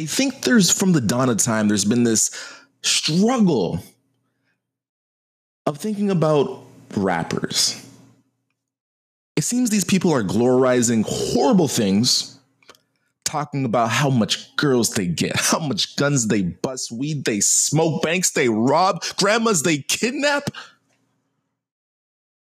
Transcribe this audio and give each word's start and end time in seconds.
I 0.00 0.06
think 0.06 0.44
there's 0.44 0.70
from 0.70 0.92
the 0.92 1.00
dawn 1.02 1.28
of 1.28 1.36
time, 1.36 1.68
there's 1.68 1.84
been 1.84 2.04
this 2.04 2.30
struggle 2.80 3.84
of 5.66 5.76
thinking 5.76 6.10
about 6.10 6.62
rappers. 6.96 7.86
It 9.36 9.42
seems 9.42 9.68
these 9.68 9.84
people 9.84 10.10
are 10.14 10.22
glorizing 10.22 11.04
horrible 11.06 11.68
things, 11.68 12.38
talking 13.24 13.66
about 13.66 13.90
how 13.90 14.08
much 14.08 14.56
girls 14.56 14.88
they 14.94 15.06
get, 15.06 15.36
how 15.38 15.58
much 15.58 15.96
guns 15.96 16.28
they 16.28 16.44
bust, 16.44 16.90
weed 16.90 17.26
they 17.26 17.40
smoke, 17.40 18.00
banks 18.00 18.30
they 18.30 18.48
rob, 18.48 19.04
grandmas 19.18 19.64
they 19.64 19.80
kidnap. 19.82 20.48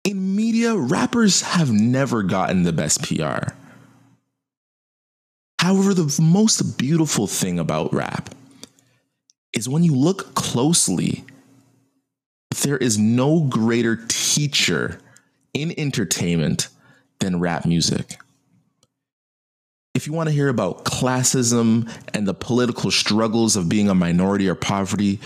In 0.04 0.36
media, 0.36 0.76
rappers 0.76 1.40
have 1.40 1.72
never 1.72 2.22
gotten 2.22 2.64
the 2.64 2.72
best 2.74 3.02
PR. 3.02 3.54
However, 5.60 5.92
the 5.92 6.22
most 6.22 6.78
beautiful 6.78 7.26
thing 7.26 7.58
about 7.58 7.92
rap 7.92 8.34
is 9.52 9.68
when 9.68 9.84
you 9.84 9.94
look 9.94 10.34
closely, 10.34 11.22
there 12.62 12.78
is 12.78 12.96
no 12.96 13.42
greater 13.42 14.00
teacher 14.08 14.98
in 15.52 15.78
entertainment 15.78 16.68
than 17.18 17.40
rap 17.40 17.66
music. 17.66 18.18
If 19.94 20.06
you 20.06 20.14
want 20.14 20.30
to 20.30 20.34
hear 20.34 20.48
about 20.48 20.86
classism 20.86 21.92
and 22.14 22.26
the 22.26 22.32
political 22.32 22.90
struggles 22.90 23.54
of 23.54 23.68
being 23.68 23.90
a 23.90 23.94
minority 23.94 24.48
or 24.48 24.54
poverty, 24.54 25.20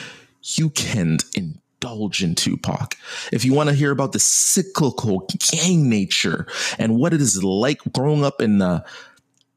you 0.57 0.71
can 0.71 1.19
indulge 1.37 2.25
in 2.25 2.35
Tupac. 2.35 2.97
If 3.33 3.45
you 3.45 3.55
want 3.55 3.69
to 3.69 3.75
hear 3.77 3.93
about 3.93 4.11
the 4.11 4.19
cyclical 4.19 5.29
gang 5.53 5.89
nature 5.89 6.49
and 6.77 6.97
what 6.97 7.15
it 7.15 7.21
is 7.21 7.45
like 7.45 7.79
growing 7.93 8.25
up 8.25 8.43
in 8.43 8.59
the 8.59 8.85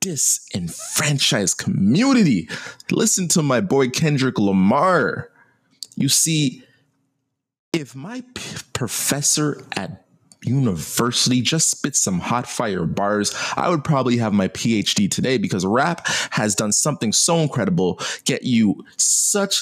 disenfranchised 0.07 1.57
community. 1.57 2.49
Listen 2.91 3.27
to 3.29 3.43
my 3.43 3.59
boy 3.59 3.89
Kendrick 3.89 4.39
Lamar. 4.39 5.29
You 5.95 6.07
see, 6.07 6.63
if 7.73 7.95
my 7.95 8.23
p- 8.33 8.57
professor 8.73 9.61
at 9.75 10.05
university 10.43 11.41
just 11.41 11.69
spit 11.69 11.95
some 11.95 12.19
hot 12.19 12.47
fire 12.47 12.85
bars, 12.85 13.35
I 13.57 13.69
would 13.69 13.83
probably 13.83 14.17
have 14.17 14.33
my 14.33 14.47
PhD 14.47 15.11
today 15.11 15.37
because 15.37 15.65
rap 15.65 16.07
has 16.31 16.55
done 16.55 16.71
something 16.71 17.11
so 17.11 17.37
incredible, 17.39 17.99
get 18.23 18.43
you 18.43 18.85
such 18.95 19.61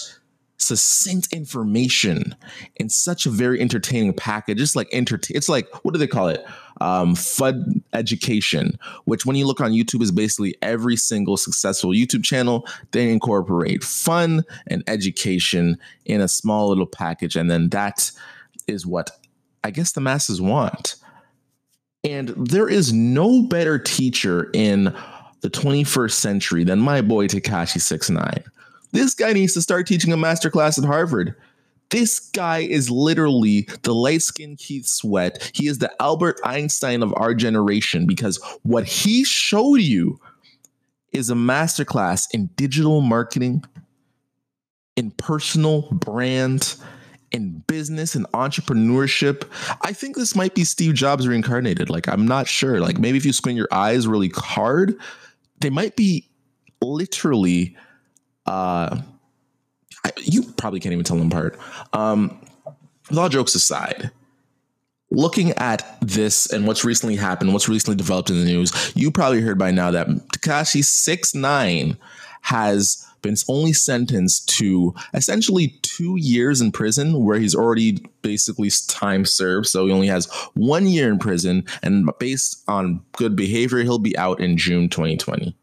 succinct 0.58 1.32
information 1.34 2.36
in 2.78 2.90
such 2.90 3.26
a 3.26 3.30
very 3.30 3.60
entertaining 3.60 4.14
package. 4.14 4.62
It's 4.62 4.76
like 4.76 4.88
entertain. 4.94 5.36
It's 5.36 5.50
like 5.50 5.68
what 5.84 5.94
do 5.94 5.98
they 5.98 6.08
call 6.08 6.30
it? 6.30 6.46
Um, 6.82 7.16
FUD 7.16 7.82
education, 7.94 8.78
which 9.06 9.26
when 9.26 9.36
you 9.36 9.48
look 9.48 9.62
on 9.62 9.72
YouTube 9.72 10.02
is 10.02 10.12
basically 10.12 10.56
every 10.62 10.96
single 10.96 11.38
successful 11.38 11.92
YouTube 11.92 12.24
channel. 12.24 12.68
They 12.92 13.12
incorporate 13.12 13.84
fun 13.84 14.44
and 14.68 14.84
education 14.88 15.78
in 16.06 16.22
a 16.22 16.28
small 16.28 16.70
little 16.70 16.86
package, 16.86 17.36
and 17.36 17.50
then 17.50 17.70
that 17.70 18.12
is 18.68 18.86
what 18.86 19.12
I 19.64 19.72
guess 19.72 19.94
the 19.94 20.02
masses 20.02 20.42
want. 20.42 20.96
And 22.04 22.30
there 22.30 22.70
is 22.70 22.94
no 22.94 23.42
better 23.42 23.80
teacher 23.80 24.52
in 24.54 24.96
the 25.42 25.50
21st 25.50 26.12
century 26.12 26.64
than 26.64 26.80
my 26.80 27.02
boy 27.02 27.28
Tekashi 27.28 27.82
Six 27.82 28.10
Nine. 28.10 28.44
This 28.96 29.14
guy 29.14 29.34
needs 29.34 29.54
to 29.56 29.62
start 29.62 29.88
teaching 29.88 30.14
a 30.14 30.18
master 30.18 30.50
class 30.50 30.78
at 30.78 30.86
Harvard. 30.86 31.36
This 31.90 32.18
guy 32.20 32.60
is 32.60 32.90
literally 32.90 33.68
the 33.84 33.94
light 33.94 34.22
skinned 34.22 34.58
Keith 34.58 34.86
Sweat. 34.86 35.52
He 35.54 35.68
is 35.68 35.80
the 35.80 35.92
Albert 36.02 36.40
Einstein 36.46 37.04
of 37.04 37.14
our 37.18 37.34
generation 37.34 38.08
because 38.08 38.40
what 38.64 38.86
he 38.86 39.26
showed 39.26 39.82
you 39.82 40.18
is 41.12 41.30
a 41.30 41.36
masterclass 41.36 42.28
in 42.32 42.48
digital 42.56 43.02
marketing, 43.02 43.66
in 44.96 45.12
personal 45.12 45.84
brand, 45.92 46.76
in 47.34 47.64
business 47.68 48.16
and 48.16 48.26
entrepreneurship. 48.32 49.44
I 49.82 49.92
think 49.92 50.16
this 50.16 50.38
might 50.38 50.56
be 50.56 50.64
Steve 50.64 50.94
Jobs 50.94 51.28
reincarnated. 51.28 51.90
Like, 51.90 52.08
I'm 52.08 52.26
not 52.26 52.48
sure. 52.48 52.80
Like, 52.80 52.98
maybe 52.98 53.18
if 53.18 53.26
you 53.26 53.34
squint 53.34 53.58
your 53.58 53.68
eyes 53.74 54.08
really 54.08 54.32
hard, 54.36 54.98
they 55.60 55.70
might 55.70 55.98
be 55.98 56.30
literally 56.82 57.76
uh, 58.46 59.02
I, 60.04 60.12
you 60.22 60.44
probably 60.58 60.80
can't 60.80 60.94
even 60.94 61.04
tell 61.04 61.18
them 61.18 61.28
apart. 61.28 61.58
Um, 61.94 62.40
with 63.10 63.18
all 63.18 63.30
jokes 63.30 63.56
aside, 63.56 64.12
looking 65.12 65.52
at 65.52 65.98
this 66.02 66.52
and 66.52 66.68
what's 66.68 66.84
recently 66.84 67.16
happened, 67.16 67.54
what's 67.54 67.70
recently 67.70 67.96
developed 67.96 68.30
in 68.30 68.40
the 68.40 68.46
news, 68.46 68.92
you 68.96 69.12
probably 69.12 69.42
heard 69.42 69.58
by 69.58 69.72
now 69.72 69.92
that 69.92 70.08
Tekashi 70.08 70.84
Six 70.84 71.34
Nine 71.36 71.98
has 72.42 73.06
been 73.22 73.36
only 73.50 73.74
sentenced 73.74 74.48
to 74.50 74.94
essentially 75.16 75.80
two 75.82 76.16
years 76.20 76.62
in 76.62 76.72
prison, 76.72 77.24
where 77.24 77.40
he's 77.40 77.56
already 77.56 78.06
basically 78.22 78.70
time 78.88 79.26
served. 79.26 79.68
So 79.68 79.88
he 79.88 79.92
only 79.92 80.08
has 80.08 80.28
one 80.54 80.86
year 80.86 81.10
in 81.10 81.18
prison, 81.18 81.66
and 81.82 82.10
based 82.20 82.64
on 82.68 83.02
good 83.14 83.36
behavior, 83.36 83.80
he'll 83.80 83.98
be 83.98 84.16
out 84.18 84.40
in 84.40 84.58
June 84.58 84.90
2020. 84.90 85.58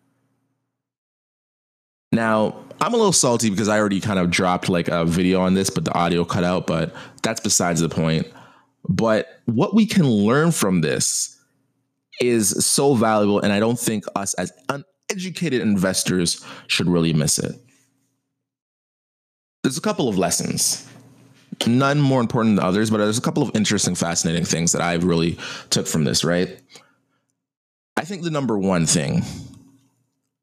Now, 2.12 2.56
I'm 2.80 2.92
a 2.92 2.96
little 2.96 3.12
salty 3.12 3.48
because 3.48 3.68
I 3.68 3.78
already 3.78 4.00
kind 4.00 4.18
of 4.18 4.30
dropped 4.30 4.68
like 4.68 4.88
a 4.88 5.04
video 5.04 5.40
on 5.40 5.54
this, 5.54 5.70
but 5.70 5.84
the 5.84 5.94
audio 5.94 6.24
cut 6.24 6.44
out, 6.44 6.66
but 6.66 6.94
that's 7.22 7.40
besides 7.40 7.80
the 7.80 7.88
point. 7.88 8.26
But 8.88 9.40
what 9.46 9.74
we 9.74 9.86
can 9.86 10.06
learn 10.08 10.52
from 10.52 10.80
this 10.80 11.40
is 12.20 12.66
so 12.66 12.94
valuable, 12.94 13.40
and 13.40 13.52
I 13.52 13.60
don't 13.60 13.78
think 13.78 14.04
us 14.14 14.34
as 14.34 14.52
uneducated 14.68 15.62
investors 15.62 16.44
should 16.66 16.88
really 16.88 17.12
miss 17.12 17.38
it. 17.38 17.54
There's 19.62 19.78
a 19.78 19.82
couple 19.82 20.08
of 20.08 20.18
lessons, 20.18 20.88
none 21.66 22.00
more 22.00 22.20
important 22.20 22.56
than 22.56 22.64
others, 22.64 22.90
but 22.90 22.98
there's 22.98 23.18
a 23.18 23.22
couple 23.22 23.44
of 23.44 23.54
interesting, 23.54 23.94
fascinating 23.94 24.44
things 24.44 24.72
that 24.72 24.82
I've 24.82 25.04
really 25.04 25.38
took 25.70 25.86
from 25.86 26.02
this, 26.04 26.24
right? 26.24 26.60
I 27.96 28.04
think 28.04 28.22
the 28.22 28.30
number 28.30 28.58
one 28.58 28.86
thing, 28.86 29.22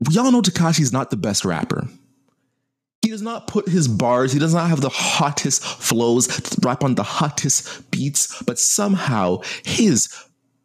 we 0.07 0.17
all 0.17 0.31
know 0.31 0.41
Tekashi's 0.41 0.93
not 0.93 1.09
the 1.09 1.17
best 1.17 1.45
rapper. 1.45 1.87
He 3.01 3.09
does 3.09 3.21
not 3.21 3.47
put 3.47 3.67
his 3.67 3.87
bars, 3.87 4.33
he 4.33 4.39
does 4.39 4.53
not 4.53 4.69
have 4.69 4.81
the 4.81 4.89
hottest 4.89 5.63
flows, 5.63 6.27
rap 6.63 6.83
on 6.83 6.95
the 6.95 7.03
hottest 7.03 7.89
beats, 7.91 8.41
but 8.43 8.59
somehow 8.59 9.41
his 9.63 10.13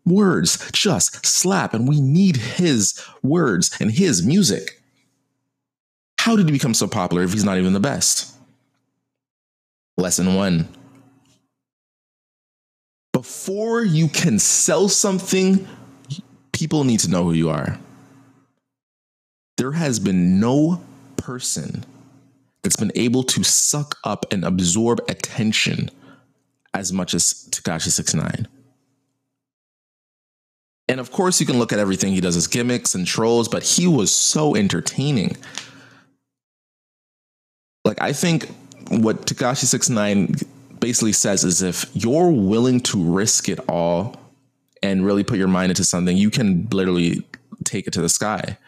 words 0.05 0.71
just 0.72 1.25
slap, 1.25 1.75
and 1.75 1.89
we 1.89 2.00
need 2.00 2.37
his 2.37 3.00
words 3.22 3.77
and 3.81 3.91
his 3.93 4.25
music. 4.25 4.83
How 6.19 6.37
did 6.37 6.47
he 6.47 6.53
become 6.53 6.75
so 6.75 6.89
popular 6.89 7.22
if 7.22 7.33
he's 7.33 7.45
not 7.45 7.59
even 7.59 7.72
the 7.72 7.81
best? 7.81 8.34
Lesson 9.97 10.34
one 10.34 10.69
before 13.25 13.83
you 13.83 14.09
can 14.09 14.39
sell 14.39 14.89
something, 14.89 15.66
people 16.53 16.84
need 16.84 17.01
to 17.01 17.09
know 17.09 17.22
who 17.22 17.33
you 17.33 17.49
are. 17.49 17.78
There 19.56 19.72
has 19.72 19.98
been 19.98 20.41
no 20.41 20.82
person 21.16 21.84
that's 22.62 22.76
been 22.76 22.92
able 22.94 23.22
to 23.22 23.44
suck 23.44 23.98
up 24.04 24.26
and 24.32 24.44
absorb 24.44 25.00
attention 25.09 25.91
as 26.72 26.92
much 26.92 27.15
as 27.15 27.48
Tekashi 27.50 27.91
Six 27.91 28.15
Nine. 28.15 28.48
And 30.88 30.98
of 30.98 31.12
course, 31.12 31.41
you 31.41 31.47
can 31.47 31.59
look 31.59 31.72
at 31.72 31.78
everything 31.78 32.12
he 32.12 32.20
does 32.20 32.37
as 32.37 32.47
gimmicks 32.47 32.94
and 32.94 33.06
trolls, 33.06 33.48
but 33.48 33.62
he 33.62 33.87
was 33.87 34.12
so 34.12 34.56
entertaining. 34.56 35.37
Like, 37.84 38.00
I 38.00 38.12
think 38.12 38.48
what 38.88 39.26
Tekashi 39.26 39.66
Six 39.66 39.88
Nine 39.88 40.34
basically 40.81 41.12
says 41.12 41.44
is 41.44 41.62
if 41.62 41.86
you're 41.94 42.31
willing 42.31 42.81
to 42.81 43.03
risk 43.03 43.48
it 43.48 43.60
all 43.69 44.16
and 44.82 45.06
really 45.06 45.22
put 45.22 45.38
your 45.38 45.48
mind 45.48 45.71
into 45.71 45.84
something, 45.84 46.16
you 46.16 46.31
can 46.31 46.69
literally 46.72 47.22
take 47.65 47.86
it 47.86 47.92
to 47.92 48.03
the 48.03 48.09
sky 48.09 48.59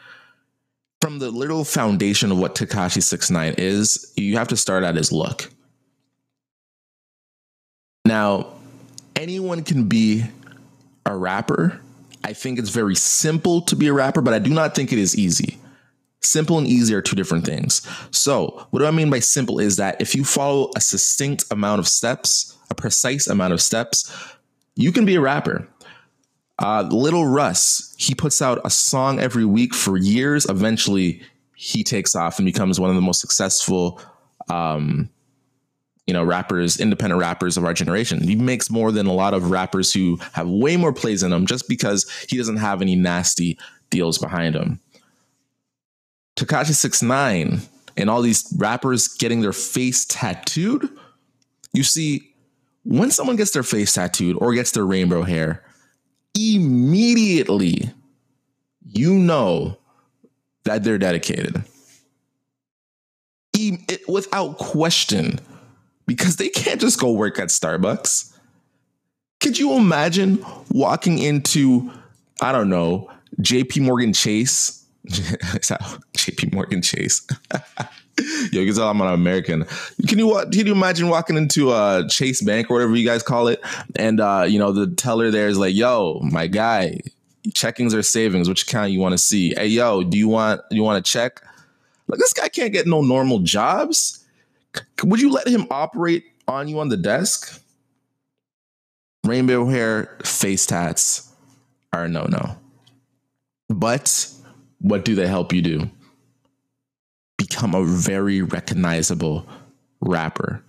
from 1.01 1.19
the 1.19 1.31
literal 1.31 1.65
foundation 1.65 2.33
of 2.33 2.39
what 2.39 2.55
Tekashi 2.55 3.03
Six 3.03 3.31
Nine 3.31 3.55
is, 3.59 4.13
you 4.17 4.37
have 4.37 4.49
to 4.49 4.57
start 4.57 4.85
at 4.85 4.97
his 4.97 5.13
look. 5.13 5.51
Now, 8.05 8.55
anyone 9.15 9.63
can 9.63 9.89
be 9.89 10.25
a 11.05 11.17
rapper. 11.17 11.81
I 12.25 12.33
think 12.33 12.59
it's 12.59 12.71
very 12.71 12.95
simple 12.95 13.61
to 13.63 13.77
be 13.77 13.89
a 13.89 13.93
rapper, 13.93 14.23
but 14.23 14.35
I 14.35 14.39
do 14.39 14.51
not 14.51 14.75
think 14.75 14.93
it 14.93 14.99
is 14.99 15.17
easy. 15.17 15.59
Simple 16.23 16.59
and 16.59 16.67
easy 16.67 16.95
are 16.95 17.03
two 17.03 17.15
different 17.15 17.45
things. 17.45 17.87
So, 18.11 18.67
what 18.71 18.81
do 18.81 18.87
I 18.87 18.91
mean 18.91 19.11
by 19.11 19.21
simple 19.21 19.61
is 19.61 19.77
that 19.77 20.01
if 20.01 20.15
you 20.15 20.25
follow 20.25 20.71
a 20.75 20.81
succinct 20.81 21.45
amount 21.51 21.79
of 21.79 21.87
steps, 21.87 22.57
a 22.71 22.75
precise 22.75 23.27
amount 23.29 23.53
of 23.53 23.61
steps, 23.61 24.13
you 24.75 24.93
can 24.93 25.05
be 25.05 25.15
a 25.15 25.21
rapper. 25.21 25.69
Uh, 26.59 26.83
Little 26.91 27.27
Russ, 27.27 27.95
he 27.99 28.15
puts 28.15 28.41
out 28.41 28.61
a 28.65 28.71
song 28.71 29.21
every 29.21 29.45
week 29.45 29.75
for 29.75 29.97
years. 29.97 30.47
Eventually, 30.49 31.21
he 31.55 31.85
takes 31.85 32.15
off 32.15 32.39
and 32.39 32.47
becomes 32.47 32.81
one 32.81 32.91
of 32.91 32.97
the 32.97 33.03
most 33.03 33.21
successful, 33.21 34.01
um, 34.49 35.11
you 36.07 36.15
know, 36.15 36.25
rappers, 36.25 36.81
independent 36.81 37.21
rappers 37.21 37.57
of 37.57 37.65
our 37.65 37.75
generation. 37.75 38.21
He 38.23 38.37
makes 38.37 38.71
more 38.71 38.91
than 38.91 39.07
a 39.07 39.13
lot 39.13 39.35
of 39.35 39.51
rappers 39.51 39.93
who 39.93 40.19
have 40.33 40.49
way 40.49 40.77
more 40.77 40.93
plays 40.93 41.23
in 41.23 41.31
them, 41.31 41.47
just 41.47 41.69
because 41.69 42.09
he 42.29 42.39
doesn't 42.39 42.57
have 42.57 42.81
any 42.81 42.97
nasty 42.97 43.59
deals 43.91 44.19
behind 44.19 44.55
him. 44.55 44.81
Tekashi 46.37 46.75
Six 46.75 47.03
Nine 47.03 47.61
and 47.97 48.09
all 48.09 48.23
these 48.23 48.53
rappers 48.57 49.09
getting 49.09 49.41
their 49.41 49.53
face 49.53 50.05
tattooed. 50.07 50.89
You 51.73 51.83
see, 51.83 52.35
when 52.85 53.11
someone 53.11 53.37
gets 53.37 53.51
their 53.51 53.63
face 53.63 53.93
tattooed 53.93 54.37
or 54.41 54.55
gets 54.55 54.71
their 54.71 54.87
rainbow 54.87 55.23
hair, 55.23 55.65
immediately 56.37 57.91
you 58.85 59.15
know 59.15 59.79
that 60.65 60.85
they're 60.85 60.99
dedicated. 60.99 61.65
E- 63.57 63.79
it, 63.89 64.09
without 64.09 64.59
question, 64.59 65.39
because 66.07 66.37
they 66.37 66.49
can't 66.49 66.81
just 66.81 67.01
go 67.01 67.13
work 67.13 67.39
at 67.39 67.49
Starbucks. 67.49 68.33
Could 69.41 69.59
you 69.59 69.75
imagine 69.75 70.45
walking 70.71 71.19
into, 71.19 71.91
I 72.41 72.53
don't 72.53 72.69
know, 72.69 73.11
JP 73.41 73.83
Morgan 73.83 74.13
Chase? 74.13 74.85
JP 75.07 76.53
Morgan 76.53 76.83
Chase. 76.83 77.27
Yo, 78.19 78.61
you 78.61 78.67
can 78.67 78.75
tell 78.75 78.89
I'm 78.89 79.01
an 79.01 79.09
American. 79.09 79.65
Can 80.09 80.19
you 80.19 80.33
can 80.51 80.67
you 80.67 80.73
imagine 80.73 81.09
walking 81.09 81.37
into 81.37 81.73
a 81.73 82.07
Chase 82.09 82.41
Bank 82.43 82.71
or 82.71 82.75
whatever 82.75 82.97
you 82.97 83.07
guys 83.07 83.23
call 83.23 83.49
it, 83.49 83.61
and 83.97 84.21
uh, 84.21 84.47
you 84.49 84.59
know 84.59 84.73
the 84.73 84.87
teller 84.87 85.31
there 85.31 85.49
is 85.49 85.59
like, 85.59 85.75
"Yo, 85.75 86.21
my 86.23 86.47
guy, 86.47 87.01
checkings 87.49 87.95
or 87.95 88.03
savings? 88.03 88.49
Which 88.49 88.63
account 88.63 88.93
you 88.93 89.01
want 89.01 89.13
to 89.13 89.19
see? 89.19 89.55
Hey, 89.55 89.67
yo, 89.67 90.03
do 90.03 90.17
you 90.17 90.29
want 90.29 90.63
you 90.71 90.83
want 90.83 91.05
to 91.05 91.11
check? 91.11 91.43
Like 92.09 92.19
this 92.19 92.33
guy 92.33 92.49
can't 92.49 92.73
get 92.73 92.87
no 92.87 93.03
normal 93.03 93.41
jobs. 93.41 94.25
Would 95.03 95.21
you 95.21 95.31
let 95.31 95.49
him 95.49 95.67
operate 95.71 96.25
on 96.49 96.69
you 96.69 96.79
on 96.81 96.89
the 96.89 96.97
desk? 96.97 97.63
Rainbow 99.25 99.67
hair, 99.67 100.17
face 100.25 100.67
tats 100.67 101.33
are 101.93 102.09
no 102.09 102.25
no. 102.25 102.57
But 103.69 104.31
what 104.81 105.05
do 105.05 105.15
they 105.15 105.27
help 105.27 105.53
you 105.53 105.63
do? 105.63 105.91
Become 107.49 107.75
a 107.75 107.85
very 107.85 108.43
recognizable 108.43 109.47
rapper. 110.01 110.63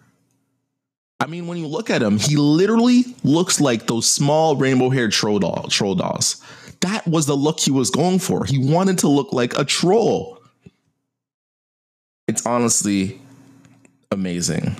I 1.20 1.26
mean, 1.26 1.48
when 1.48 1.58
you 1.58 1.68
look 1.68 1.90
at 1.90 2.02
him, 2.02 2.18
he 2.20 2.36
literally 2.36 3.04
looks 3.24 3.60
like 3.60 3.88
those 3.88 4.08
small 4.08 4.56
rainbow 4.56 4.90
haired 4.90 5.12
troll, 5.12 5.40
doll, 5.40 5.68
troll 5.70 5.96
dolls. 5.96 6.42
That 6.82 7.08
was 7.08 7.26
the 7.26 7.36
look 7.36 7.60
he 7.60 7.72
was 7.72 7.90
going 7.90 8.20
for. 8.20 8.46
He 8.46 8.60
wanted 8.60 9.00
to 9.00 9.08
look 9.08 9.34
like 9.34 9.58
a 9.58 9.66
troll. 9.66 10.40
It's 12.28 12.46
honestly 12.46 13.20
amazing. 14.12 14.76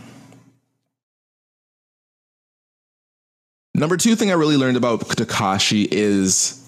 Number 3.74 3.98
two 3.98 4.16
thing 4.16 4.30
I 4.30 4.36
really 4.36 4.58
learned 4.58 4.78
about 4.78 5.02
Tekashi 5.02 5.88
is 5.90 6.68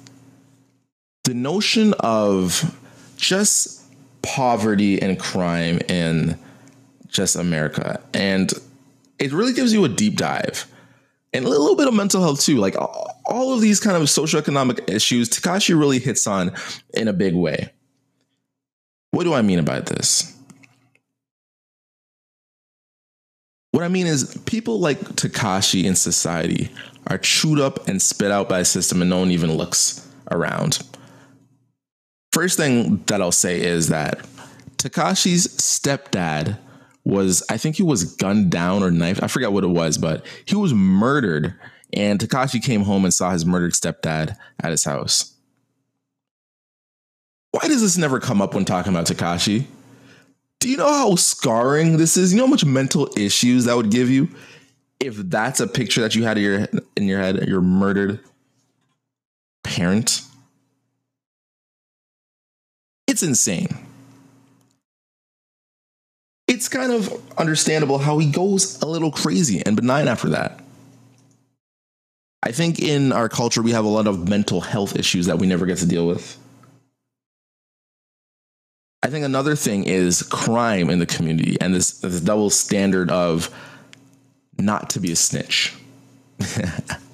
the 1.26 1.34
notion 1.34 1.94
of 2.00 2.76
just 3.18 3.79
poverty 4.22 5.02
and 5.02 5.20
crime 5.20 5.80
in 5.88 6.38
just 7.08 7.36
America. 7.36 8.02
And 8.14 8.52
it 9.18 9.32
really 9.34 9.54
gives 9.54 9.74
you 9.74 9.86
a 9.86 9.90
deep 9.90 10.16
dive 10.16 10.66
and 11.34 11.46
a 11.46 11.50
little 11.50 11.76
bit 11.76 11.88
of 11.88 11.94
mental 11.94 12.22
health 12.22 12.42
too. 12.42 12.58
Like 12.58 12.76
all 12.78 13.54
of 13.54 13.62
these 13.62 13.80
kind 13.80 13.98
of 13.98 14.04
socioeconomic 14.04 14.90
issues, 14.90 15.30
Tekashi 15.30 15.78
really 15.78 16.00
hits 16.00 16.28
on 16.28 16.52
in 16.94 17.08
a 17.08 17.14
big 17.14 17.36
way. 17.36 17.72
What 19.12 19.24
do 19.24 19.34
I 19.34 19.42
mean 19.42 19.60
about 19.60 19.88
this? 19.88 20.36
What 23.72 23.84
I 23.84 23.88
mean 23.88 24.08
is, 24.08 24.36
people 24.46 24.80
like 24.80 25.00
Tekashi 25.00 25.84
in 25.84 25.96
society 25.96 26.72
are 27.08 27.18
chewed 27.18 27.60
up 27.60 27.88
and 27.88 28.02
spit 28.02 28.32
out 28.32 28.50
by 28.50 28.60
a 28.60 28.66
system, 28.66 29.02
and 29.02 29.10
no 29.10 29.20
one 29.20 29.32
even 29.32 29.56
looks 29.56 30.08
around. 30.32 30.80
First 32.40 32.56
thing 32.56 33.04
that 33.08 33.22
I'll 33.22 33.34
say 33.34 33.60
is 33.60 33.90
that 33.90 34.26
Tekashi's 34.78 35.46
stepdad 35.58 36.58
was, 37.04 37.44
I 37.50 37.58
think 37.58 37.76
he 37.76 37.84
was 37.84 38.16
gunned 38.16 38.50
down 38.50 38.82
or 38.82 38.92
knifed. 38.92 39.22
I 39.22 39.28
forget 39.28 39.52
what 39.52 39.66
it 39.66 39.72
was, 39.72 39.98
but 39.98 40.26
he 40.46 40.56
was 40.56 40.74
murdered. 40.74 41.54
And 41.92 42.18
Tekashi 42.18 42.64
came 42.64 42.84
home 42.84 43.04
and 43.04 43.14
saw 43.14 43.32
his 43.32 43.46
murdered 43.46 43.74
stepdad 43.74 44.38
at 44.64 44.72
his 44.72 44.86
house. 44.86 45.34
Why 47.52 47.68
does 47.68 47.82
this 47.82 47.98
never 47.98 48.22
come 48.22 48.42
up 48.42 48.54
when 48.54 48.64
talking 48.64 48.94
about 48.94 49.08
Tekashi? 49.08 49.66
Do 50.62 50.70
you 50.70 50.78
know 50.78 50.88
how 50.88 51.16
scarring 51.16 51.98
this 51.98 52.16
is? 52.16 52.32
You 52.32 52.38
know 52.38 52.46
how 52.46 52.52
much 52.52 52.64
mental 52.64 53.10
issues 53.18 53.66
that 53.66 53.76
would 53.76 53.92
give 53.92 54.10
you 54.10 54.30
if 55.02 55.18
that's 55.18 55.60
a 55.60 55.68
picture 55.68 56.00
that 56.00 56.16
you 56.16 56.24
had 56.24 56.38
in 56.38 56.44
your 56.46 56.68
in 56.96 57.04
your 57.04 57.20
head, 57.20 57.50
your 57.50 57.60
murdered 57.60 58.22
parent. 59.66 60.22
It's 63.20 63.28
insane. 63.28 63.68
It's 66.48 66.70
kind 66.70 66.94
of 66.94 67.22
understandable 67.38 67.98
how 67.98 68.18
he 68.18 68.32
goes 68.32 68.82
a 68.82 68.86
little 68.86 69.12
crazy 69.12 69.62
and 69.66 69.76
benign 69.76 70.08
after 70.08 70.30
that. 70.30 70.62
I 72.42 72.54
think 72.54 72.80
in 72.80 73.12
our 73.12 73.28
culture, 73.28 73.62
we 73.62 73.72
have 73.72 73.84
a 73.84 73.90
lot 73.90 74.08
of 74.08 74.30
mental 74.30 74.62
health 74.62 74.96
issues 74.96 75.26
that 75.26 75.38
we 75.38 75.48
never 75.48 75.66
get 75.66 75.80
to 75.80 75.86
deal 75.86 76.08
with. 76.08 76.38
I 79.04 79.10
think 79.10 79.26
another 79.26 79.58
thing 79.58 79.84
is 79.84 80.24
crime 80.24 80.90
in 80.90 81.00
the 81.00 81.06
community 81.06 81.58
and 81.60 81.76
this, 81.76 82.00
this 82.00 82.22
double 82.22 82.50
standard 82.50 83.12
of 83.12 83.54
not 84.58 84.92
to 84.92 85.02
be 85.02 85.12
a 85.12 85.18
snitch. 85.18 85.76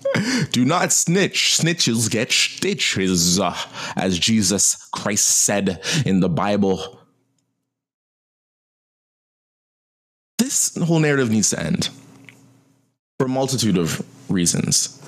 Do 0.52 0.66
not 0.66 0.92
snitch. 0.94 1.58
Snitches 1.58 2.10
get 2.10 2.32
stitches, 2.32 3.40
uh, 3.40 3.56
as 3.96 4.18
Jesus 4.18 4.88
Christ 4.94 5.28
said 5.28 5.84
in 6.06 6.20
the 6.20 6.30
Bible. 6.30 7.00
This 10.38 10.76
whole 10.76 11.00
narrative 11.00 11.32
needs 11.32 11.50
to 11.52 11.60
end 11.60 11.90
for 13.18 13.26
a 13.26 13.30
multitude 13.30 13.78
of 13.78 14.06
reasons. 14.30 15.02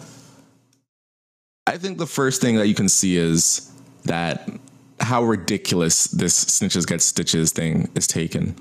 I 1.66 1.78
think 1.78 1.98
the 1.98 2.08
first 2.08 2.42
thing 2.42 2.56
that 2.56 2.68
you 2.68 2.76
can 2.76 2.90
see 2.90 3.18
is 3.18 3.72
that 4.06 4.50
how 5.00 5.24
ridiculous 5.24 6.06
this 6.06 6.46
snitches 6.46 6.88
get 6.88 7.02
stitches 7.02 7.52
thing 7.52 7.90
is 7.96 8.08
taken. 8.08 8.56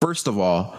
First 0.00 0.28
of 0.28 0.38
all, 0.38 0.76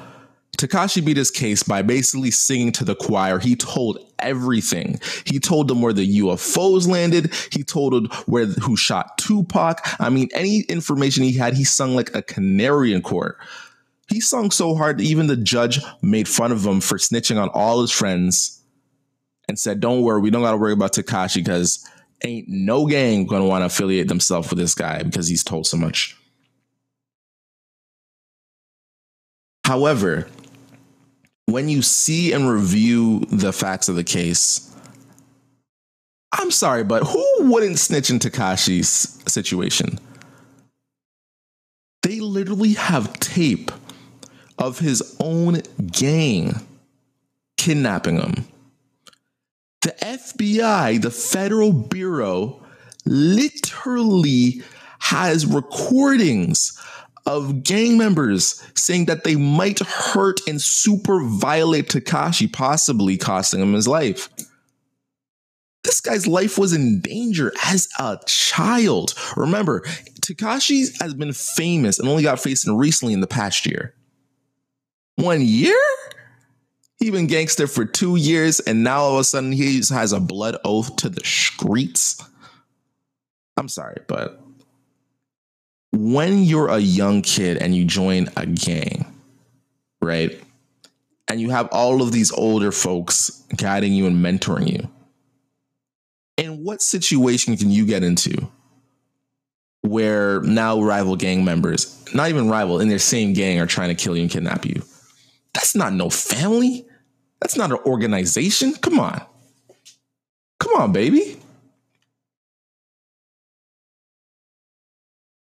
Tekashi 0.62 1.04
beat 1.04 1.18
his 1.18 1.32
case 1.32 1.64
by 1.64 1.82
basically 1.82 2.30
singing 2.30 2.72
to 2.74 2.86
the 2.86 2.94
choir. 2.96 3.40
He 3.40 3.56
told 3.56 3.98
everything. 4.20 5.00
He 5.26 5.40
told 5.40 5.68
them 5.68 5.82
where 5.82 5.92
the 5.92 6.20
UFOs 6.20 6.88
landed. 6.88 7.34
He 7.52 7.64
told 7.64 7.94
them 7.94 8.06
where 8.28 8.46
who 8.46 8.78
shot 8.78 9.18
Tupac. 9.18 9.80
I 10.00 10.12
mean, 10.12 10.30
any 10.36 10.60
information 10.62 11.24
he 11.24 11.34
had, 11.34 11.56
he 11.56 11.64
sung 11.64 11.96
like 11.96 12.14
a 12.14 12.22
canary 12.22 12.94
in 12.94 13.02
court. 13.02 13.40
He 14.08 14.22
sung 14.22 14.52
so 14.52 14.76
hard 14.76 15.00
that 15.00 15.04
even 15.04 15.26
the 15.26 15.36
judge 15.36 15.80
made 16.04 16.28
fun 16.28 16.52
of 16.52 16.64
him 16.64 16.80
for 16.80 17.00
snitching 17.00 17.42
on 17.42 17.50
all 17.50 17.82
his 17.82 17.92
friends 17.92 18.62
and 19.48 19.58
said, 19.58 19.80
"Don't 19.80 20.04
worry, 20.04 20.22
we 20.22 20.30
don't 20.30 20.44
got 20.44 20.52
to 20.52 20.58
worry 20.58 20.74
about 20.74 20.94
Tekashi 20.94 21.38
because 21.38 21.84
ain't 22.24 22.48
no 22.48 22.86
gang 22.86 23.28
to 23.28 23.44
want 23.44 23.64
to 23.64 23.66
affiliate 23.66 24.10
themselves 24.10 24.52
with 24.52 24.60
this 24.60 24.76
guy 24.76 25.02
because 25.02 25.28
he's 25.28 25.44
told 25.44 25.66
so 25.66 25.78
much." 25.78 26.16
However, 29.66 30.28
when 31.46 31.70
you 31.70 31.82
see 31.82 32.34
and 32.34 32.50
review 32.50 33.20
the 33.32 33.54
facts 33.54 33.90
of 33.90 33.96
the 33.96 34.04
case, 34.04 34.74
I'm 36.34 36.52
sorry, 36.52 36.84
but 36.84 37.04
who 37.04 37.52
wouldn't 37.52 37.80
snitch 37.80 38.10
in 38.10 38.20
Tekashi's 38.20 39.20
situation? 39.28 40.00
They 42.04 42.20
literally 42.20 42.74
have 42.74 43.20
tape 43.20 43.72
of 44.58 44.80
his 44.80 45.16
own 45.20 45.62
gang 45.92 46.56
kidnapping 47.58 48.18
him. 48.18 48.46
The 49.82 49.94
FBI, 50.02 51.02
the 51.02 51.12
Federal 51.12 51.74
Bureau, 51.74 52.62
literally 53.06 54.62
has 55.00 55.46
recordings 55.46 56.80
of 57.26 57.64
gang 57.64 57.98
members 57.98 58.62
saying 58.76 59.06
that 59.06 59.24
they 59.24 59.36
might 59.36 59.80
hurt 59.80 60.40
and 60.48 60.62
super 60.62 61.24
violate 61.24 61.90
Tekashi, 61.90 62.52
possibly 62.52 63.18
costing 63.18 63.62
him 63.62 63.74
his 63.74 63.88
life. 63.88 64.30
This 65.84 66.00
guy's 66.00 66.28
life 66.28 66.58
was 66.58 66.74
in 66.74 67.02
danger 67.02 67.52
as 67.66 67.88
a 68.00 68.20
child. 68.28 69.16
Remember, 69.36 69.82
Tekashi 70.22 70.88
has 71.02 71.14
been 71.14 71.34
famous 71.34 72.00
and 72.00 72.08
only 72.08 72.24
got 72.24 72.40
facing 72.40 72.78
recently 72.78 73.14
in 73.14 73.22
the 73.22 73.28
past 73.28 73.66
year. 73.66 73.96
One 75.16 75.42
year? 75.42 75.80
He 77.00 77.10
been 77.10 77.28
gangster 77.28 77.66
for 77.66 77.84
two 77.84 78.16
years, 78.16 78.60
and 78.60 78.84
now 78.84 79.02
all 79.02 79.14
of 79.16 79.20
a 79.20 79.24
sudden 79.24 79.52
he 79.52 79.78
has 79.90 80.14
a 80.14 80.20
blood 80.20 80.58
oath 80.64 80.98
to 80.98 81.10
the 81.10 81.24
streets. 81.26 82.24
I'm 83.58 83.68
sorry, 83.68 83.98
but 84.08 84.41
when 85.92 86.44
you're 86.44 86.70
a 86.70 86.80
young 86.80 87.22
kid 87.22 87.58
and 87.58 87.76
you 87.76 87.86
join 87.86 88.30
a 88.38 88.46
gang, 88.46 89.06
right? 90.02 90.42
And 91.28 91.40
you 91.40 91.50
have 91.50 91.68
all 91.72 92.02
of 92.02 92.12
these 92.12 92.32
older 92.32 92.72
folks 92.72 93.44
guiding 93.56 93.94
you 93.94 94.08
and 94.08 94.18
mentoring 94.18 94.72
you. 94.72 94.90
In 96.38 96.64
what 96.64 96.82
situation 96.82 97.58
can 97.58 97.70
you 97.70 97.86
get 97.86 98.04
into 98.04 98.50
where 99.82 100.42
now 100.42 100.82
rival 100.82 101.16
gang 101.16 101.44
members, 101.44 102.04
not 102.14 102.30
even 102.30 102.50
rival, 102.50 102.80
in 102.80 102.88
their 102.88 103.00
same 103.00 103.34
gang 103.34 103.60
are 103.60 103.66
trying 103.66 103.90
to 103.90 103.96
kill 103.96 104.16
you 104.16 104.22
and 104.22 104.32
kidnap 104.32 104.66
you. 104.66 104.82
That's 105.54 105.76
not 105.76 105.94
no 105.94 106.10
family. 106.10 106.86
That's 107.42 107.58
not 107.58 107.72
an 107.72 107.80
organization. 107.86 108.74
Come 108.76 109.00
on. 109.00 109.22
Come 110.60 110.76
on, 110.80 110.92
baby. 110.92 111.41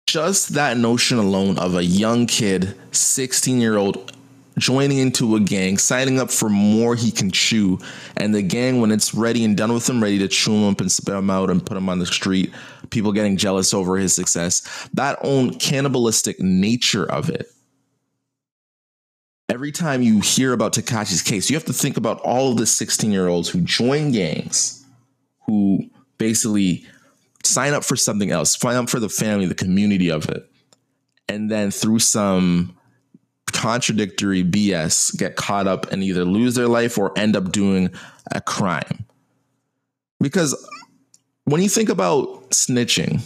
Just 0.07 0.53
that 0.53 0.77
notion 0.77 1.17
alone 1.17 1.59
of 1.59 1.75
a 1.75 1.83
young 1.83 2.27
kid, 2.27 2.77
16 2.91 3.59
year 3.59 3.75
old, 3.75 4.13
joining 4.57 4.99
into 4.99 5.35
a 5.35 5.41
gang, 5.41 5.77
signing 5.77 6.17
up 6.17 6.31
for 6.31 6.47
more 6.47 6.95
he 6.95 7.11
can 7.11 7.29
chew, 7.29 7.77
and 8.15 8.33
the 8.33 8.41
gang, 8.41 8.79
when 8.79 8.91
it's 8.91 9.13
ready 9.13 9.43
and 9.43 9.57
done 9.57 9.73
with 9.73 9.87
him, 9.87 10.01
ready 10.01 10.17
to 10.19 10.29
chew 10.29 10.53
him 10.53 10.71
up 10.71 10.79
and 10.79 10.89
spit 10.89 11.13
him 11.13 11.29
out 11.29 11.49
and 11.49 11.65
put 11.65 11.75
him 11.75 11.89
on 11.89 11.99
the 11.99 12.05
street, 12.05 12.53
people 12.89 13.11
getting 13.11 13.35
jealous 13.35 13.73
over 13.73 13.97
his 13.97 14.15
success, 14.15 14.87
that 14.93 15.19
own 15.23 15.53
cannibalistic 15.55 16.39
nature 16.39 17.05
of 17.05 17.29
it. 17.29 17.51
Every 19.49 19.73
time 19.73 20.01
you 20.01 20.21
hear 20.21 20.53
about 20.53 20.71
Tekashi's 20.71 21.21
case, 21.21 21.49
you 21.49 21.57
have 21.57 21.65
to 21.65 21.73
think 21.73 21.97
about 21.97 22.21
all 22.21 22.51
of 22.51 22.57
the 22.57 22.65
16 22.65 23.11
year 23.11 23.27
olds 23.27 23.49
who 23.49 23.59
join 23.59 24.13
gangs, 24.13 24.85
who 25.45 25.89
basically 26.17 26.85
sign 27.47 27.73
up 27.73 27.83
for 27.83 27.95
something 27.95 28.31
else, 28.31 28.57
sign 28.57 28.75
up 28.75 28.89
for 28.89 28.99
the 28.99 29.09
family, 29.09 29.45
the 29.45 29.55
community 29.55 30.09
of 30.09 30.29
it. 30.29 30.49
And 31.29 31.51
then 31.51 31.71
through 31.71 31.99
some 31.99 32.77
contradictory 33.51 34.43
BS 34.43 35.17
get 35.17 35.35
caught 35.35 35.67
up 35.67 35.91
and 35.91 36.03
either 36.03 36.25
lose 36.25 36.55
their 36.55 36.67
life 36.67 36.97
or 36.97 37.17
end 37.17 37.35
up 37.35 37.51
doing 37.51 37.89
a 38.31 38.41
crime. 38.41 39.05
Because 40.19 40.55
when 41.45 41.61
you 41.61 41.69
think 41.69 41.89
about 41.89 42.49
snitching, 42.51 43.21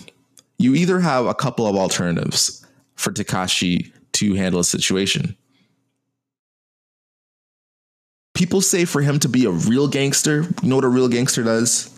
you 0.58 0.76
either 0.76 1.00
have 1.00 1.26
a 1.26 1.34
couple 1.34 1.68
of 1.68 1.76
alternatives 1.76 2.66
for 2.96 3.12
Tekashi 3.12 3.92
to 4.14 4.36
handle 4.36 4.60
a 4.60 4.64
situation. 4.64 5.36
People 8.34 8.62
say 8.62 8.86
for 8.86 9.02
him 9.02 9.20
to 9.20 9.30
be 9.30 9.46
a 9.46 9.52
real 9.52 9.88
gangster, 9.88 10.44
you 10.62 10.70
know 10.70 10.76
what 10.76 10.86
a 10.86 10.90
real 10.90 11.08
gangster 11.08 11.44
does? 11.44 11.91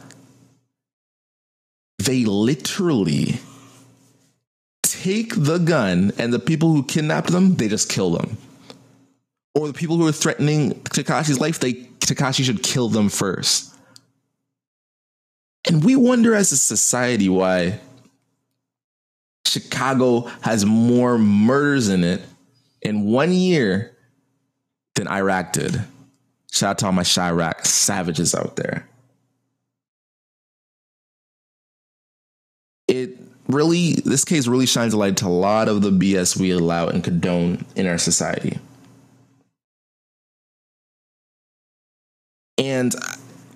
They 2.06 2.26
literally 2.26 3.40
take 4.82 5.36
the 5.36 5.58
gun 5.58 6.12
and 6.18 6.34
the 6.34 6.40
people 6.40 6.72
who 6.72 6.84
kidnapped 6.84 7.32
them, 7.32 7.56
they 7.56 7.68
just 7.68 7.90
kill 7.90 8.12
them. 8.12 8.38
Or 9.56 9.68
the 9.68 9.74
people 9.74 9.98
who 9.98 10.08
are 10.08 10.12
threatening 10.12 10.74
Tekashi's 10.84 11.40
life, 11.40 11.60
they 11.60 11.74
Tekashi 11.74 12.44
should 12.44 12.64
kill 12.64 12.90
them 12.90 13.10
first. 13.10 13.74
And 15.68 15.84
we 15.84 15.96
wonder 15.96 16.36
as 16.36 16.52
a 16.52 16.58
society 16.58 17.30
why 17.30 17.80
Chicago 19.48 20.22
has 20.42 20.66
more 20.66 21.18
murders 21.18 21.88
in 21.88 22.04
it 22.04 22.22
in 22.82 23.06
one 23.06 23.32
year 23.32 23.96
than 24.96 25.08
Iraq 25.08 25.54
did. 25.54 25.82
Shout 26.52 26.72
out 26.72 26.78
to 26.80 26.86
all 26.88 26.92
my 26.92 27.04
Chiraq 27.04 27.66
savages 27.66 28.36
out 28.36 28.58
there. 28.58 28.88
It 32.94 33.18
really, 33.48 33.94
this 33.94 34.24
case 34.24 34.46
really 34.46 34.68
shines 34.68 34.94
a 34.94 34.98
light 34.98 35.18
to 35.18 35.26
a 35.26 35.30
lot 35.30 35.68
of 35.68 35.82
the 35.82 35.90
BS 35.90 36.38
we 36.40 36.52
allow 36.52 36.88
and 36.88 37.04
condone 37.04 37.66
in 37.76 37.88
our 37.88 37.98
society. 37.98 38.60
And 42.60 42.94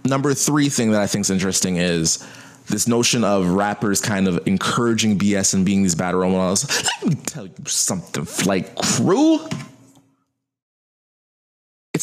number 0.04 0.34
three 0.34 0.70
thing 0.70 0.92
that 0.92 1.02
I 1.02 1.06
think 1.06 1.22
is 1.22 1.30
interesting 1.30 1.78
is 1.78 2.26
this 2.68 2.88
notion 2.88 3.24
of 3.24 3.48
rappers 3.50 4.02
kind 4.02 4.28
of 4.28 4.46
encouraging 4.48 5.20
BS 5.20 5.54
and 5.54 5.64
being 5.64 5.84
these 5.84 5.94
bad 5.94 6.16
role 6.16 6.32
models. 6.32 6.66
Let 7.04 7.10
me 7.10 7.16
tell 7.24 7.46
you 7.46 7.54
something, 7.68 8.26
Flight 8.26 8.76
Crew. 8.76 9.40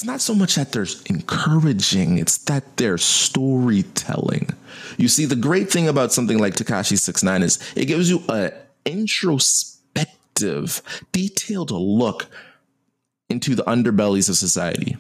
Not 0.05 0.21
so 0.21 0.35
much 0.35 0.57
that 0.57 0.73
they're 0.73 0.87
encouraging, 1.07 2.19
it's 2.19 2.37
that 2.45 2.77
they're 2.77 2.99
storytelling. 2.99 4.51
You 4.99 5.09
see, 5.09 5.25
the 5.25 5.37
great 5.37 5.71
thing 5.71 5.89
about 5.89 6.13
something 6.13 6.39
like 6.39 6.57
Tekashi 6.57 6.99
69 6.99 7.43
is 7.43 7.59
it 7.75 7.87
gives 7.87 8.11
you 8.11 8.23
an 8.29 8.53
introspective, 8.85 10.83
detailed 11.13 11.71
look 11.71 12.27
into 13.31 13.55
the 13.55 13.65
underbellies 13.65 14.29
of 14.29 14.37
society. 14.37 14.97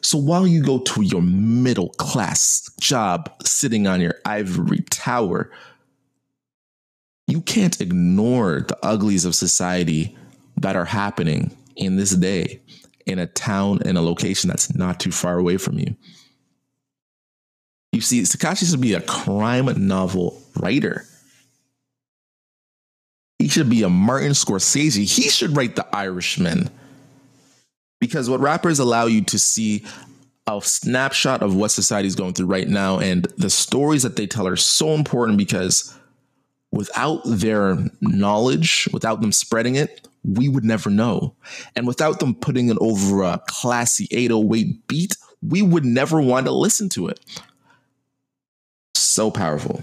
So 0.00 0.16
while 0.16 0.46
you 0.46 0.62
go 0.62 0.78
to 0.78 1.02
your 1.02 1.22
middle 1.22 1.88
class 1.90 2.70
job 2.78 3.32
sitting 3.44 3.88
on 3.88 4.00
your 4.00 4.14
ivory 4.24 4.84
tower, 4.90 5.50
you 7.26 7.40
can't 7.40 7.80
ignore 7.80 8.60
the 8.60 8.78
uglies 8.84 9.24
of 9.24 9.34
society 9.34 10.16
that 10.56 10.76
are 10.76 10.84
happening 10.84 11.56
in 11.74 11.96
this 11.96 12.12
day 12.12 12.60
in 13.08 13.18
a 13.18 13.26
town 13.26 13.80
in 13.84 13.96
a 13.96 14.02
location 14.02 14.48
that's 14.48 14.74
not 14.74 15.00
too 15.00 15.10
far 15.10 15.38
away 15.38 15.56
from 15.56 15.78
you. 15.78 15.96
You 17.92 18.00
see, 18.00 18.20
Tekashi 18.20 18.70
should 18.70 18.80
be 18.80 18.94
a 18.94 19.00
crime 19.00 19.86
novel 19.86 20.40
writer. 20.56 21.04
He 23.38 23.48
should 23.48 23.70
be 23.70 23.82
a 23.82 23.88
Martin 23.88 24.32
Scorsese. 24.32 24.96
He 24.96 25.28
should 25.28 25.56
write 25.56 25.76
The 25.76 25.86
Irishman. 25.94 26.70
Because 28.00 28.28
what 28.28 28.40
rappers 28.40 28.78
allow 28.78 29.06
you 29.06 29.22
to 29.24 29.38
see 29.38 29.84
a 30.46 30.60
snapshot 30.62 31.42
of 31.42 31.54
what 31.54 31.70
society 31.70 32.08
is 32.08 32.14
going 32.14 32.32
through 32.32 32.46
right 32.46 32.68
now 32.68 32.98
and 32.98 33.24
the 33.36 33.50
stories 33.50 34.02
that 34.02 34.16
they 34.16 34.26
tell 34.26 34.46
are 34.46 34.56
so 34.56 34.90
important 34.90 35.36
because 35.36 35.94
without 36.72 37.20
their 37.24 37.76
knowledge, 38.00 38.88
without 38.92 39.20
them 39.20 39.32
spreading 39.32 39.74
it, 39.74 40.07
we 40.24 40.48
would 40.48 40.64
never 40.64 40.90
know. 40.90 41.34
And 41.76 41.86
without 41.86 42.20
them 42.20 42.34
putting 42.34 42.68
it 42.68 42.78
over 42.80 43.22
a 43.22 43.40
classy 43.46 44.08
808 44.10 44.86
beat, 44.88 45.16
we 45.42 45.62
would 45.62 45.84
never 45.84 46.20
want 46.20 46.46
to 46.46 46.52
listen 46.52 46.88
to 46.90 47.08
it. 47.08 47.20
So 48.94 49.30
powerful. 49.30 49.82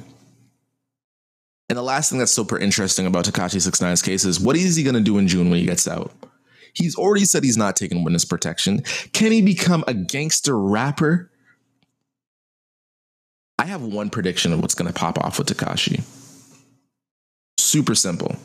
And 1.67 1.77
the 1.77 1.83
last 1.83 2.09
thing 2.09 2.19
that's 2.19 2.31
super 2.31 2.59
interesting 2.59 3.07
about 3.07 3.25
Tekashi 3.25 3.57
69's 3.57 4.01
case 4.01 4.23
is 4.23 4.39
what 4.39 4.55
is 4.55 4.75
he 4.75 4.83
going 4.83 4.95
to 4.95 5.01
do 5.01 5.17
in 5.17 5.27
June 5.27 5.49
when 5.49 5.59
he 5.59 5.65
gets 5.65 5.87
out? 5.87 6.11
He's 6.73 6.95
already 6.95 7.25
said 7.25 7.43
he's 7.43 7.57
not 7.57 7.75
taking 7.75 8.03
witness 8.03 8.25
protection. 8.25 8.81
Can 9.13 9.31
he 9.31 9.41
become 9.41 9.83
a 9.87 9.93
gangster 9.93 10.57
rapper? 10.59 11.31
I 13.57 13.65
have 13.65 13.81
one 13.81 14.09
prediction 14.09 14.51
of 14.51 14.59
what's 14.61 14.75
going 14.75 14.91
to 14.91 14.93
pop 14.93 15.17
off 15.17 15.39
with 15.39 15.47
Tekashi. 15.47 16.03
Super 17.57 17.95
simple. 17.95 18.35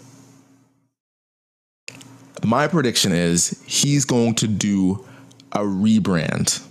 My 2.44 2.68
prediction 2.68 3.12
is 3.12 3.62
he's 3.66 4.04
going 4.04 4.35
to 4.37 4.49
do 4.49 5.06
a 5.52 5.61
rebrand. 5.61 6.64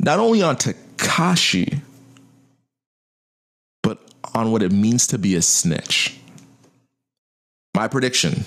Not 0.00 0.18
only 0.18 0.42
on 0.42 0.56
Tekashi, 0.56 1.80
but 3.82 3.98
on 4.34 4.50
what 4.50 4.62
it 4.62 4.72
means 4.72 5.06
to 5.08 5.18
be 5.18 5.36
a 5.36 5.42
snitch. 5.42 6.18
My 7.74 7.88
prediction 7.88 8.44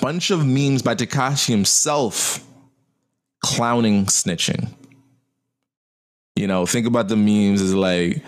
bunch 0.00 0.30
of 0.30 0.46
memes 0.46 0.82
by 0.82 0.94
Tekashi 0.94 1.48
himself 1.48 2.44
clowning 3.42 4.06
snitching. 4.06 4.68
You 6.34 6.46
know, 6.46 6.66
think 6.66 6.86
about 6.86 7.08
the 7.08 7.16
memes 7.16 7.62
as 7.62 7.74
like, 7.74 8.22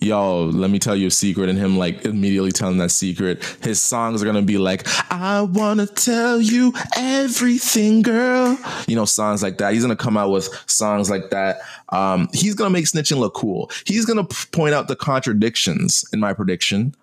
yo, 0.00 0.44
let 0.46 0.70
me 0.70 0.78
tell 0.78 0.96
you 0.96 1.08
a 1.08 1.10
secret, 1.10 1.48
and 1.48 1.58
him 1.58 1.76
like 1.76 2.04
immediately 2.04 2.52
telling 2.52 2.78
that 2.78 2.90
secret. 2.90 3.44
His 3.62 3.80
songs 3.80 4.22
are 4.22 4.26
gonna 4.26 4.42
be 4.42 4.58
like, 4.58 4.86
I 5.12 5.42
wanna 5.42 5.86
tell 5.86 6.40
you 6.40 6.72
everything, 6.96 8.02
girl. 8.02 8.58
You 8.86 8.96
know, 8.96 9.04
songs 9.04 9.42
like 9.42 9.58
that. 9.58 9.72
He's 9.72 9.82
gonna 9.82 9.96
come 9.96 10.16
out 10.16 10.30
with 10.30 10.48
songs 10.66 11.10
like 11.10 11.30
that. 11.30 11.60
Um, 11.90 12.28
he's 12.32 12.54
gonna 12.54 12.70
make 12.70 12.86
snitching 12.86 13.18
look 13.18 13.34
cool. 13.34 13.70
He's 13.84 14.06
gonna 14.06 14.24
point 14.24 14.74
out 14.74 14.88
the 14.88 14.96
contradictions 14.96 16.04
in 16.12 16.20
my 16.20 16.32
prediction 16.32 16.94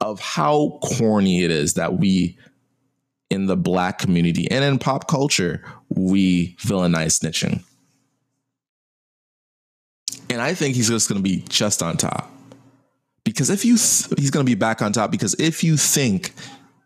of 0.00 0.20
how 0.20 0.78
corny 0.82 1.42
it 1.42 1.50
is 1.50 1.74
that 1.74 1.98
we 1.98 2.38
in 3.30 3.46
the 3.46 3.56
black 3.56 3.98
community 3.98 4.50
and 4.50 4.64
in 4.64 4.78
pop 4.78 5.08
culture, 5.08 5.62
we 5.90 6.54
villainize 6.56 7.18
snitching. 7.20 7.62
And 10.30 10.40
I 10.40 10.54
think 10.54 10.76
he's 10.76 10.88
just 10.88 11.08
going 11.08 11.18
to 11.18 11.22
be 11.22 11.44
just 11.48 11.82
on 11.82 11.96
top. 11.96 12.30
Because 13.24 13.50
if 13.50 13.64
you, 13.64 13.76
th- 13.76 14.18
he's 14.18 14.30
going 14.30 14.44
to 14.44 14.50
be 14.50 14.54
back 14.54 14.82
on 14.82 14.92
top. 14.92 15.10
Because 15.10 15.34
if 15.38 15.62
you 15.62 15.76
think 15.76 16.32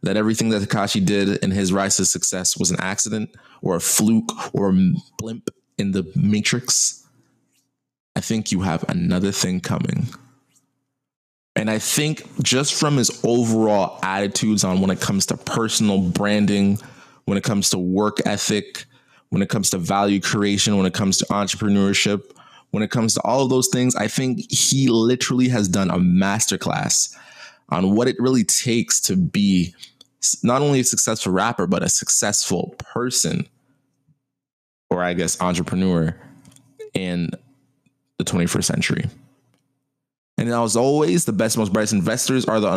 that 0.02 0.16
everything 0.16 0.48
that 0.50 0.62
Tekashi 0.62 1.04
did 1.04 1.42
in 1.44 1.50
his 1.50 1.72
rise 1.72 1.96
to 1.96 2.04
success 2.04 2.56
was 2.56 2.70
an 2.70 2.80
accident 2.80 3.30
or 3.60 3.76
a 3.76 3.80
fluke 3.80 4.54
or 4.54 4.70
a 4.70 4.92
blimp 5.18 5.50
in 5.78 5.92
the 5.92 6.10
matrix, 6.16 7.06
I 8.16 8.20
think 8.20 8.52
you 8.52 8.62
have 8.62 8.84
another 8.88 9.32
thing 9.32 9.60
coming. 9.60 10.08
And 11.54 11.70
I 11.70 11.78
think 11.78 12.26
just 12.42 12.74
from 12.74 12.96
his 12.96 13.20
overall 13.24 13.98
attitudes 14.02 14.64
on 14.64 14.80
when 14.80 14.90
it 14.90 15.00
comes 15.00 15.26
to 15.26 15.36
personal 15.36 16.00
branding, 16.00 16.78
when 17.26 17.36
it 17.36 17.44
comes 17.44 17.70
to 17.70 17.78
work 17.78 18.18
ethic, 18.26 18.84
when 19.28 19.42
it 19.42 19.48
comes 19.48 19.70
to 19.70 19.78
value 19.78 20.20
creation, 20.20 20.76
when 20.76 20.86
it 20.86 20.94
comes 20.94 21.18
to 21.18 21.24
entrepreneurship, 21.26 22.32
when 22.72 22.82
it 22.82 22.90
comes 22.90 23.14
to 23.14 23.20
all 23.22 23.42
of 23.44 23.50
those 23.50 23.68
things, 23.68 23.94
I 23.94 24.08
think 24.08 24.50
he 24.50 24.88
literally 24.88 25.48
has 25.48 25.68
done 25.68 25.90
a 25.90 25.98
masterclass 25.98 27.14
on 27.68 27.94
what 27.94 28.08
it 28.08 28.16
really 28.18 28.44
takes 28.44 29.00
to 29.02 29.16
be 29.16 29.74
not 30.42 30.62
only 30.62 30.80
a 30.80 30.84
successful 30.84 31.32
rapper, 31.32 31.66
but 31.66 31.82
a 31.82 31.88
successful 31.88 32.74
person, 32.78 33.46
or 34.90 35.02
I 35.02 35.14
guess 35.14 35.40
entrepreneur 35.40 36.18
in 36.94 37.30
the 38.18 38.24
21st 38.24 38.64
century. 38.64 39.04
And 40.38 40.48
as 40.48 40.76
always, 40.76 41.26
the 41.26 41.32
best, 41.32 41.58
most 41.58 41.72
brightest 41.72 41.92
investors 41.92 42.46
are 42.46 42.58
the 42.58 42.72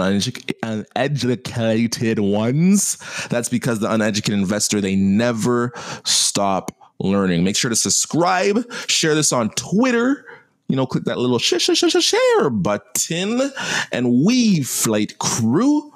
uneducated 0.95 2.19
ones. 2.19 2.97
That's 3.29 3.47
because 3.49 3.79
the 3.79 3.91
uneducated 3.91 4.39
investor, 4.39 4.81
they 4.81 4.95
never 4.95 5.71
stop 6.03 6.84
learning. 6.99 7.43
Make 7.43 7.55
sure 7.55 7.69
to 7.69 7.75
subscribe, 7.75 8.71
share 8.87 9.15
this 9.15 9.31
on 9.31 9.49
Twitter. 9.51 10.25
You 10.67 10.75
know, 10.75 10.87
click 10.87 11.03
that 11.03 11.17
little 11.17 11.37
share, 11.37 11.59
share, 11.59 11.75
share, 11.75 12.01
share 12.01 12.49
button. 12.49 13.51
And 13.91 14.25
we, 14.25 14.63
Flight 14.63 15.19
Crew, 15.19 15.93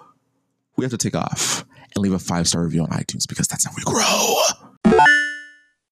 we 0.77 0.85
have 0.85 0.91
to 0.91 0.97
take 0.97 1.15
off 1.15 1.65
and 1.95 2.03
leave 2.03 2.13
a 2.13 2.19
five 2.19 2.47
star 2.47 2.63
review 2.63 2.83
on 2.83 2.89
iTunes 2.89 3.27
because 3.27 3.47
that's 3.47 3.65
how 3.65 3.71
we 3.75 3.83
grow. 3.83 4.68